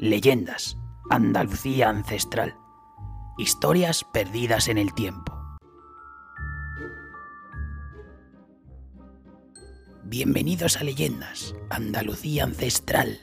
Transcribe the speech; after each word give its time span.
Leyendas, 0.00 0.76
Andalucía 1.10 1.88
ancestral, 1.88 2.54
historias 3.36 4.04
perdidas 4.12 4.68
en 4.68 4.78
el 4.78 4.94
tiempo. 4.94 5.36
Bienvenidos 10.04 10.76
a 10.76 10.84
Leyendas, 10.84 11.56
Andalucía 11.68 12.44
ancestral, 12.44 13.18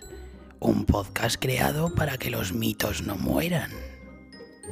un 0.59 0.83
podcast 0.83 1.37
creado 1.39 1.95
para 1.95 2.17
que 2.17 2.29
los 2.29 2.51
mitos 2.51 3.03
no 3.03 3.15
mueran. 3.15 3.71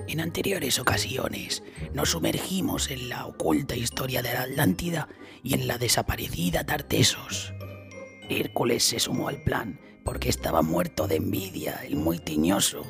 En 0.09 0.19
anteriores 0.19 0.79
ocasiones 0.79 1.63
nos 1.93 2.09
sumergimos 2.09 2.91
en 2.91 3.07
la 3.07 3.25
oculta 3.27 3.77
historia 3.77 4.21
de 4.21 4.33
la 4.33 4.41
Atlántida 4.41 5.07
y 5.41 5.53
en 5.53 5.69
la 5.69 5.77
desaparecida 5.77 6.65
Tartesos. 6.65 7.53
Hércules 8.27 8.83
se 8.83 8.99
sumó 8.99 9.29
al 9.29 9.41
plan 9.43 9.79
porque 10.03 10.29
estaba 10.29 10.61
muerto 10.61 11.07
de 11.07 11.17
envidia, 11.17 11.81
el 11.85 11.95
muy 11.95 12.19
tiñoso. 12.19 12.83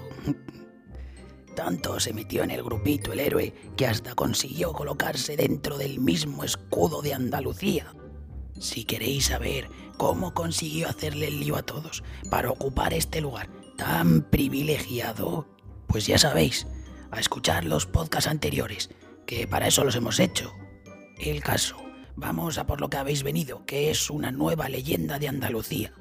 Tanto 1.56 2.00
se 2.00 2.14
metió 2.14 2.44
en 2.44 2.52
el 2.52 2.64
grupito 2.64 3.14
el 3.14 3.20
héroe 3.20 3.54
que 3.78 3.86
hasta 3.86 4.16
consiguió 4.16 4.74
colocarse 4.74 5.38
dentro 5.38 5.78
del 5.78 6.00
mismo 6.00 6.44
escudo 6.44 7.02
de 7.02 7.14
Andalucía. 7.14 7.94
Si 8.60 8.86
queréis 8.86 9.28
saber 9.28 9.70
cómo 9.98 10.34
consiguió 10.34 10.90
hacerle 10.90 11.28
el 11.28 11.40
lío 11.40 11.56
a 11.56 11.64
todos 11.64 12.04
para 12.30 12.50
ocupar 12.50 12.94
este 12.94 13.22
lugar 13.22 13.50
tan 13.78 14.24
privilegiado, 14.24 15.48
pues 15.88 16.08
ya 16.08 16.18
sabéis, 16.18 16.68
a 17.12 17.20
escuchar 17.20 17.66
los 17.66 17.86
podcasts 17.86 18.30
anteriores, 18.30 18.90
que 19.28 19.48
para 19.48 19.68
eso 19.68 19.84
los 19.84 19.96
hemos 19.96 20.20
hecho. 20.20 20.52
El 21.20 21.44
caso, 21.44 21.78
vamos 22.16 22.58
a 22.58 22.66
por 22.66 22.82
lo 22.82 22.90
que 22.90 22.98
habéis 22.98 23.22
venido, 23.22 23.66
que 23.66 23.92
es 23.92 24.10
una 24.10 24.32
nueva 24.32 24.70
leyenda 24.70 25.20
de 25.20 25.28
Andalucía. 25.28 25.94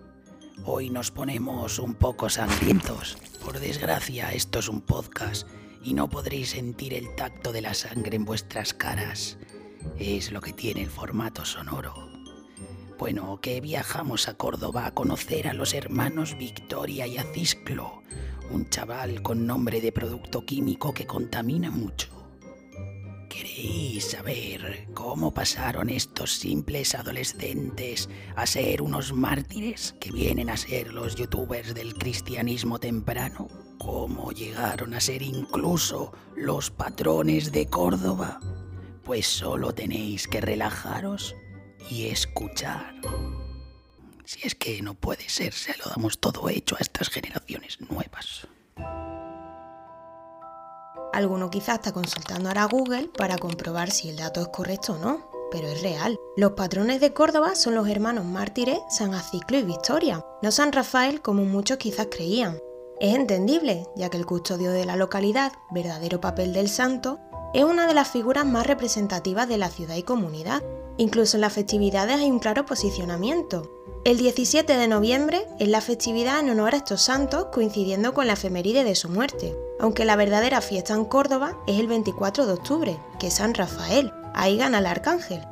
Hoy 0.64 0.90
nos 0.90 1.10
ponemos 1.10 1.80
un 1.80 1.94
poco 1.94 2.30
sangrientos. 2.30 3.18
Por 3.44 3.58
desgracia, 3.58 4.30
esto 4.32 4.60
es 4.60 4.68
un 4.68 4.80
podcast 4.80 5.48
y 5.82 5.92
no 5.92 6.08
podréis 6.08 6.50
sentir 6.50 6.94
el 6.94 7.16
tacto 7.16 7.50
de 7.50 7.62
la 7.62 7.74
sangre 7.74 8.14
en 8.14 8.24
vuestras 8.24 8.72
caras. 8.72 9.38
Es 9.98 10.30
lo 10.30 10.40
que 10.40 10.52
tiene 10.52 10.82
el 10.82 10.90
formato 10.90 11.44
sonoro. 11.44 11.94
Bueno, 12.96 13.40
que 13.40 13.60
viajamos 13.60 14.28
a 14.28 14.34
Córdoba 14.34 14.86
a 14.86 14.94
conocer 14.94 15.48
a 15.48 15.52
los 15.52 15.74
hermanos 15.74 16.38
Victoria 16.38 17.08
y 17.08 17.18
Acisclo, 17.18 18.04
un 18.52 18.70
chaval 18.70 19.20
con 19.20 19.44
nombre 19.44 19.80
de 19.80 19.90
producto 19.90 20.46
químico 20.46 20.94
que 20.94 21.08
contamina 21.08 21.72
mucho. 21.72 22.21
¿Queréis 23.32 24.10
saber 24.10 24.88
cómo 24.92 25.32
pasaron 25.32 25.88
estos 25.88 26.34
simples 26.34 26.94
adolescentes 26.94 28.10
a 28.36 28.44
ser 28.44 28.82
unos 28.82 29.14
mártires 29.14 29.94
que 29.98 30.12
vienen 30.12 30.50
a 30.50 30.56
ser 30.58 30.92
los 30.92 31.14
youtubers 31.14 31.72
del 31.72 31.94
cristianismo 31.94 32.78
temprano? 32.78 33.48
¿Cómo 33.78 34.32
llegaron 34.32 34.92
a 34.92 35.00
ser 35.00 35.22
incluso 35.22 36.12
los 36.36 36.70
patrones 36.70 37.52
de 37.52 37.70
Córdoba? 37.70 38.38
Pues 39.02 39.28
solo 39.28 39.72
tenéis 39.72 40.28
que 40.28 40.42
relajaros 40.42 41.34
y 41.88 42.08
escuchar. 42.08 42.94
Si 44.26 44.46
es 44.46 44.54
que 44.54 44.82
no 44.82 44.92
puede 44.92 45.26
ser, 45.30 45.54
se 45.54 45.74
lo 45.78 45.86
damos 45.86 46.18
todo 46.18 46.50
hecho 46.50 46.76
a 46.76 46.80
estas 46.80 47.08
generaciones 47.08 47.80
nuevas. 47.80 48.46
Alguno 51.12 51.50
quizás 51.50 51.76
está 51.76 51.92
consultando 51.92 52.48
ahora 52.48 52.64
Google 52.64 53.10
para 53.16 53.36
comprobar 53.36 53.90
si 53.90 54.08
el 54.08 54.16
dato 54.16 54.40
es 54.40 54.48
correcto 54.48 54.94
o 54.94 54.98
no, 54.98 55.30
pero 55.50 55.68
es 55.68 55.82
real. 55.82 56.18
Los 56.36 56.52
patrones 56.52 57.00
de 57.00 57.12
Córdoba 57.12 57.54
son 57.54 57.74
los 57.74 57.88
hermanos 57.88 58.24
mártires 58.24 58.80
San 58.88 59.14
Aciclo 59.14 59.58
y 59.58 59.62
Victoria, 59.62 60.24
no 60.42 60.50
San 60.50 60.72
Rafael 60.72 61.20
como 61.20 61.44
muchos 61.44 61.76
quizás 61.76 62.08
creían. 62.10 62.58
Es 62.98 63.14
entendible, 63.14 63.86
ya 63.96 64.08
que 64.08 64.16
el 64.16 64.26
custodio 64.26 64.70
de 64.70 64.86
la 64.86 64.96
localidad, 64.96 65.52
verdadero 65.70 66.20
papel 66.20 66.52
del 66.52 66.68
santo, 66.68 67.18
es 67.52 67.64
una 67.64 67.86
de 67.86 67.94
las 67.94 68.08
figuras 68.08 68.46
más 68.46 68.66
representativas 68.66 69.46
de 69.48 69.58
la 69.58 69.68
ciudad 69.68 69.96
y 69.96 70.04
comunidad. 70.04 70.62
Incluso 70.96 71.36
en 71.36 71.42
las 71.42 71.52
festividades 71.52 72.20
hay 72.20 72.30
un 72.30 72.38
claro 72.38 72.64
posicionamiento. 72.64 73.81
El 74.04 74.18
17 74.18 74.76
de 74.76 74.88
noviembre 74.88 75.46
es 75.60 75.68
la 75.68 75.80
festividad 75.80 76.40
en 76.40 76.50
honor 76.50 76.74
a 76.74 76.78
estos 76.78 77.02
santos 77.02 77.46
coincidiendo 77.52 78.12
con 78.14 78.26
la 78.26 78.32
efeméride 78.32 78.82
de 78.82 78.96
su 78.96 79.08
muerte, 79.08 79.56
aunque 79.78 80.04
la 80.04 80.16
verdadera 80.16 80.60
fiesta 80.60 80.94
en 80.94 81.04
Córdoba 81.04 81.56
es 81.68 81.78
el 81.78 81.86
24 81.86 82.46
de 82.46 82.52
octubre, 82.52 82.98
que 83.20 83.28
es 83.28 83.34
San 83.34 83.54
Rafael, 83.54 84.12
ahí 84.34 84.56
gana 84.56 84.80
el 84.80 84.86
arcángel. 84.86 85.46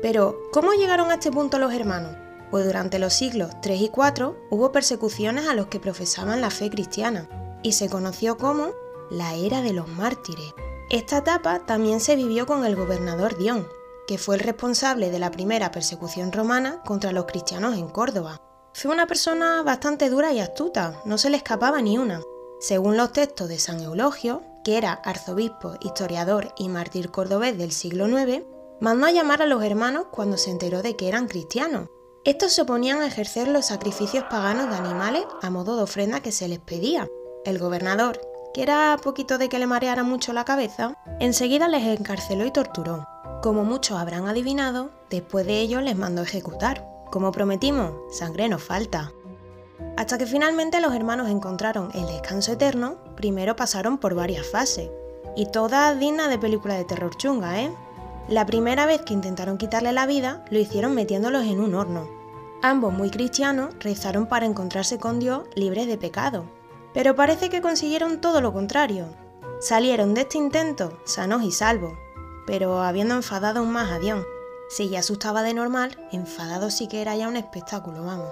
Pero, 0.00 0.38
¿cómo 0.52 0.74
llegaron 0.74 1.10
a 1.10 1.14
este 1.14 1.32
punto 1.32 1.58
los 1.58 1.74
hermanos? 1.74 2.14
Pues 2.52 2.64
durante 2.64 3.00
los 3.00 3.14
siglos 3.14 3.50
3 3.62 3.80
y 3.80 3.88
4 3.88 4.36
hubo 4.50 4.70
persecuciones 4.70 5.48
a 5.48 5.54
los 5.54 5.66
que 5.66 5.80
profesaban 5.80 6.40
la 6.40 6.50
fe 6.50 6.70
cristiana, 6.70 7.28
y 7.64 7.72
se 7.72 7.88
conoció 7.88 8.38
como 8.38 8.68
la 9.10 9.34
era 9.34 9.60
de 9.60 9.72
los 9.72 9.88
mártires. 9.88 10.54
Esta 10.88 11.18
etapa 11.18 11.66
también 11.66 11.98
se 11.98 12.14
vivió 12.14 12.46
con 12.46 12.64
el 12.64 12.76
gobernador 12.76 13.36
Dion, 13.38 13.66
que 14.12 14.18
fue 14.18 14.34
el 14.34 14.42
responsable 14.42 15.10
de 15.10 15.18
la 15.18 15.30
primera 15.30 15.70
persecución 15.70 16.32
romana 16.32 16.82
contra 16.84 17.12
los 17.12 17.24
cristianos 17.24 17.78
en 17.78 17.88
Córdoba. 17.88 18.42
Fue 18.74 18.90
una 18.90 19.06
persona 19.06 19.62
bastante 19.62 20.10
dura 20.10 20.34
y 20.34 20.38
astuta, 20.38 21.00
no 21.06 21.16
se 21.16 21.30
le 21.30 21.38
escapaba 21.38 21.80
ni 21.80 21.96
una. 21.96 22.20
Según 22.60 22.98
los 22.98 23.14
textos 23.14 23.48
de 23.48 23.58
San 23.58 23.80
Eulogio, 23.80 24.42
que 24.64 24.76
era 24.76 24.92
arzobispo, 24.92 25.76
historiador 25.80 26.52
y 26.58 26.68
mártir 26.68 27.10
cordobés 27.10 27.56
del 27.56 27.72
siglo 27.72 28.06
IX, 28.06 28.44
mandó 28.82 29.06
a 29.06 29.12
llamar 29.12 29.40
a 29.40 29.46
los 29.46 29.64
hermanos 29.64 30.08
cuando 30.10 30.36
se 30.36 30.50
enteró 30.50 30.82
de 30.82 30.94
que 30.94 31.08
eran 31.08 31.26
cristianos. 31.26 31.88
Estos 32.26 32.52
se 32.52 32.60
oponían 32.60 33.00
a 33.00 33.06
ejercer 33.06 33.48
los 33.48 33.64
sacrificios 33.64 34.24
paganos 34.24 34.68
de 34.68 34.76
animales 34.76 35.24
a 35.40 35.48
modo 35.48 35.74
de 35.74 35.84
ofrenda 35.84 36.20
que 36.20 36.32
se 36.32 36.48
les 36.48 36.58
pedía. 36.58 37.08
El 37.46 37.58
gobernador, 37.58 38.20
que 38.52 38.62
era 38.62 38.94
poquito 39.02 39.38
de 39.38 39.48
que 39.48 39.58
le 39.58 39.66
mareara 39.66 40.02
mucho 40.02 40.34
la 40.34 40.44
cabeza, 40.44 40.98
enseguida 41.18 41.66
les 41.66 41.98
encarceló 41.98 42.44
y 42.44 42.50
torturó. 42.50 43.06
Como 43.42 43.64
muchos 43.64 43.98
habrán 43.98 44.28
adivinado, 44.28 44.90
después 45.10 45.44
de 45.44 45.58
ello 45.58 45.80
les 45.80 45.96
mandó 45.96 46.22
ejecutar. 46.22 46.86
Como 47.10 47.32
prometimos, 47.32 47.90
sangre 48.16 48.48
nos 48.48 48.62
falta. 48.62 49.12
Hasta 49.96 50.16
que 50.16 50.26
finalmente 50.26 50.80
los 50.80 50.94
hermanos 50.94 51.28
encontraron 51.28 51.90
el 51.92 52.06
descanso 52.06 52.52
eterno, 52.52 52.98
primero 53.16 53.56
pasaron 53.56 53.98
por 53.98 54.14
varias 54.14 54.46
fases. 54.46 54.90
Y 55.34 55.46
todas 55.46 55.98
dignas 55.98 56.30
de 56.30 56.38
película 56.38 56.74
de 56.74 56.84
terror 56.84 57.16
chunga, 57.16 57.60
¿eh? 57.60 57.74
La 58.28 58.46
primera 58.46 58.86
vez 58.86 59.02
que 59.02 59.12
intentaron 59.12 59.58
quitarle 59.58 59.92
la 59.92 60.06
vida, 60.06 60.44
lo 60.48 60.60
hicieron 60.60 60.94
metiéndolos 60.94 61.44
en 61.44 61.58
un 61.58 61.74
horno. 61.74 62.08
Ambos 62.62 62.92
muy 62.92 63.10
cristianos 63.10 63.74
rezaron 63.80 64.28
para 64.28 64.46
encontrarse 64.46 65.00
con 65.00 65.18
Dios 65.18 65.42
libres 65.56 65.88
de 65.88 65.98
pecado. 65.98 66.44
Pero 66.94 67.16
parece 67.16 67.50
que 67.50 67.60
consiguieron 67.60 68.20
todo 68.20 68.40
lo 68.40 68.52
contrario. 68.52 69.06
Salieron 69.58 70.14
de 70.14 70.20
este 70.20 70.38
intento 70.38 70.96
sanos 71.04 71.42
y 71.42 71.50
salvos, 71.50 71.94
pero 72.52 72.82
habiendo 72.82 73.14
enfadado 73.14 73.60
aún 73.60 73.72
más 73.72 73.90
a 73.90 73.98
Dion. 73.98 74.26
Si 74.68 74.90
ya 74.90 74.98
asustaba 74.98 75.42
de 75.42 75.54
normal, 75.54 75.96
enfadado 76.12 76.70
sí 76.70 76.86
que 76.86 77.00
era 77.00 77.16
ya 77.16 77.26
un 77.26 77.38
espectáculo, 77.38 78.04
vamos. 78.04 78.28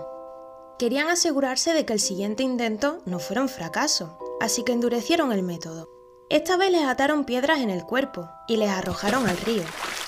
Querían 0.79 1.09
asegurarse 1.09 1.73
de 1.73 1.87
que 1.87 1.95
el 1.95 2.01
siguiente 2.01 2.43
intento 2.43 3.01
no 3.07 3.19
fuera 3.19 3.41
un 3.41 3.49
fracaso, 3.49 4.19
así 4.39 4.63
que 4.63 4.73
endurecieron 4.73 5.33
el 5.33 5.43
método. 5.43 5.89
Esta 6.29 6.59
vez 6.59 6.71
les 6.71 6.85
ataron 6.85 7.25
piedras 7.25 7.61
en 7.61 7.71
el 7.71 7.87
cuerpo 7.87 8.29
y 8.47 8.59
les 8.59 8.69
arrojaron 8.69 9.27
al 9.27 9.39
río. 9.39 9.63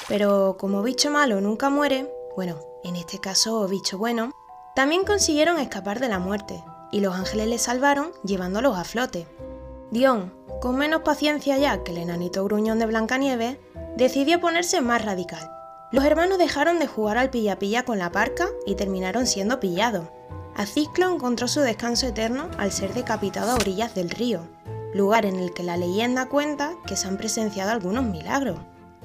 Pero 0.08 0.58
como 0.58 0.82
bicho 0.82 1.10
malo 1.10 1.40
nunca 1.40 1.70
muere, 1.70 2.12
bueno, 2.36 2.60
en 2.84 2.96
este 2.96 3.18
caso 3.18 3.66
bicho 3.66 3.96
bueno, 3.96 4.30
también 4.76 5.04
consiguieron 5.04 5.58
escapar 5.58 6.00
de 6.00 6.08
la 6.08 6.18
muerte, 6.18 6.62
y 6.90 7.00
los 7.00 7.14
ángeles 7.14 7.48
les 7.48 7.62
salvaron 7.62 8.12
llevándolos 8.24 8.76
a 8.76 8.84
flote. 8.84 9.26
Dion, 9.90 10.34
con 10.60 10.76
menos 10.76 11.00
paciencia 11.00 11.56
ya 11.56 11.82
que 11.82 11.92
el 11.92 11.98
enanito 11.98 12.44
gruñón 12.44 12.78
de 12.78 12.84
Blancanieves, 12.84 13.56
decidió 13.96 14.40
ponerse 14.40 14.80
más 14.80 15.04
radical. 15.04 15.50
Los 15.90 16.04
hermanos 16.04 16.38
dejaron 16.38 16.78
de 16.78 16.86
jugar 16.86 17.18
al 17.18 17.30
pilla-pilla 17.30 17.84
con 17.84 17.98
la 17.98 18.10
parca 18.10 18.48
y 18.66 18.74
terminaron 18.74 19.26
siendo 19.26 19.60
pillados. 19.60 20.08
Aciclo 20.54 21.12
encontró 21.12 21.48
su 21.48 21.60
descanso 21.60 22.06
eterno 22.06 22.48
al 22.58 22.72
ser 22.72 22.94
decapitado 22.94 23.52
a 23.52 23.54
orillas 23.56 23.94
del 23.94 24.10
río, 24.10 24.48
lugar 24.94 25.26
en 25.26 25.36
el 25.36 25.52
que 25.52 25.62
la 25.62 25.76
leyenda 25.76 26.28
cuenta 26.28 26.74
que 26.86 26.96
se 26.96 27.08
han 27.08 27.16
presenciado 27.16 27.70
algunos 27.70 28.04
milagros. 28.04 28.58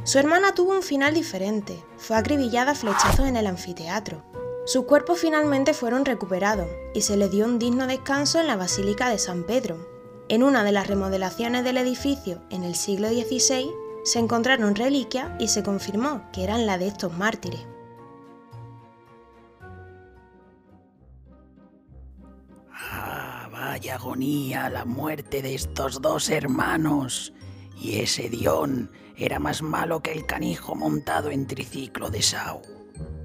Su 0.04 0.20
hermana 0.20 0.54
tuvo 0.54 0.72
un 0.72 0.84
final 0.84 1.14
diferente, 1.14 1.84
fue 1.98 2.16
acribillada 2.16 2.72
a 2.72 2.76
flechazos 2.76 3.28
en 3.28 3.36
el 3.36 3.48
anfiteatro. 3.48 4.24
Sus 4.66 4.86
cuerpos 4.86 5.20
finalmente 5.20 5.74
fueron 5.74 6.06
recuperados 6.06 6.68
y 6.94 7.02
se 7.02 7.18
le 7.18 7.30
dio 7.30 7.46
un 7.46 7.60
digno 7.60 7.88
descanso 7.88 8.40
en 8.40 8.48
la 8.48 8.56
Basílica 8.56 9.10
de 9.10 9.20
San 9.20 9.44
Pedro. 9.44 9.78
En 10.30 10.44
una 10.44 10.64
de 10.66 10.74
las 10.74 10.88
remodelaciones 10.88 11.64
del 11.64 11.78
edificio 11.78 12.42
en 12.50 12.64
el 12.64 12.76
siglo 12.76 13.08
XVI 13.08 13.72
se 14.08 14.20
encontraron 14.20 14.74
reliquias 14.74 15.30
y 15.38 15.50
se 15.50 15.64
confirmó 15.64 16.32
que 16.32 16.46
eran 16.46 16.66
la 16.66 16.78
de 16.78 16.88
estos 16.88 17.12
mártires. 17.18 17.68
Ah, 22.72 23.50
vaya 23.52 23.96
agonía 23.96 24.70
la 24.70 24.86
muerte 24.86 25.42
de 25.42 25.56
estos 25.56 26.02
dos 26.02 26.30
hermanos. 26.30 27.34
Y 27.76 28.00
ese 28.00 28.30
Dion 28.30 28.90
era 29.18 29.40
más 29.40 29.62
malo 29.62 30.02
que 30.02 30.14
el 30.14 30.26
canijo 30.26 30.74
montado 30.74 31.30
en 31.30 31.46
triciclo 31.46 32.10
de 32.10 32.22
Sau. 32.22 32.62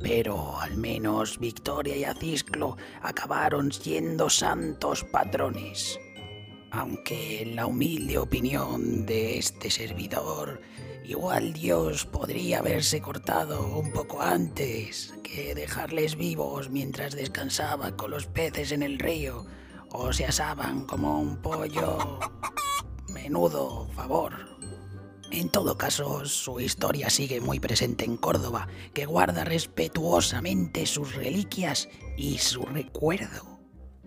Pero 0.02 0.58
al 0.58 0.76
menos 0.76 1.38
Victoria 1.38 1.96
y 1.96 2.02
Acisclo 2.02 2.76
acabaron 3.02 3.70
siendo 3.70 4.28
santos 4.28 5.04
patrones. 5.04 5.96
Aunque 6.74 7.42
en 7.42 7.54
la 7.54 7.66
humilde 7.66 8.16
opinión 8.16 9.04
de 9.04 9.36
este 9.36 9.70
servidor, 9.70 10.62
igual 11.04 11.52
Dios 11.52 12.06
podría 12.06 12.60
haberse 12.60 13.02
cortado 13.02 13.76
un 13.76 13.92
poco 13.92 14.22
antes 14.22 15.12
que 15.22 15.54
dejarles 15.54 16.16
vivos 16.16 16.70
mientras 16.70 17.14
descansaban 17.14 17.94
con 17.94 18.10
los 18.10 18.24
peces 18.24 18.72
en 18.72 18.82
el 18.82 18.98
río 18.98 19.44
o 19.90 20.14
se 20.14 20.24
asaban 20.24 20.86
como 20.86 21.20
un 21.20 21.42
pollo. 21.42 22.18
Menudo 23.12 23.86
favor. 23.94 24.32
En 25.30 25.50
todo 25.50 25.76
caso, 25.76 26.24
su 26.24 26.58
historia 26.58 27.10
sigue 27.10 27.42
muy 27.42 27.60
presente 27.60 28.06
en 28.06 28.16
Córdoba, 28.16 28.66
que 28.94 29.04
guarda 29.04 29.44
respetuosamente 29.44 30.86
sus 30.86 31.14
reliquias 31.16 31.90
y 32.16 32.38
su 32.38 32.64
recuerdo. 32.64 33.60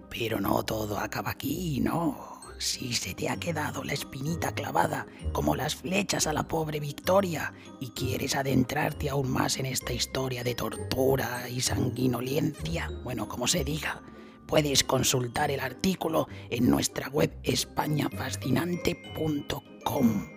Pero 0.10 0.40
no 0.40 0.64
todo 0.64 0.98
acaba 0.98 1.30
aquí, 1.30 1.80
no. 1.80 2.35
Si 2.58 2.94
se 2.94 3.14
te 3.14 3.30
ha 3.30 3.38
quedado 3.38 3.84
la 3.84 3.94
espinita 3.94 4.54
clavada 4.54 5.06
como 5.34 5.56
las 5.56 5.76
flechas 5.76 6.26
a 6.28 6.34
la 6.34 6.48
pobre 6.48 6.80
Victoria 6.80 7.54
y 7.80 7.90
quieres 7.90 8.36
adentrarte 8.36 9.10
aún 9.10 9.30
más 9.30 9.58
en 9.58 9.66
esta 9.66 9.94
historia 9.94 10.44
de 10.44 10.54
tortura 10.56 11.50
y 11.50 11.62
sanguinolencia, 11.62 12.92
bueno, 13.04 13.28
como 13.28 13.48
se 13.48 13.64
diga, 13.64 14.02
puedes 14.48 14.84
consultar 14.84 15.52
el 15.52 15.60
artículo 15.60 16.28
en 16.50 16.68
nuestra 16.70 17.10
web 17.10 17.32
españafascinante.com. 17.44 20.30